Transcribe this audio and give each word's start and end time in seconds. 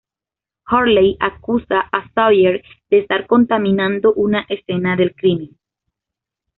Hurley 0.71 1.15
acusa 1.19 1.79
a 1.79 2.11
Sawyer 2.15 2.63
de 2.89 2.97
estar 3.01 3.27
contaminando 3.27 4.13
una 4.15 4.47
escena 4.49 4.95
del 4.95 5.13
crimen. 5.13 5.55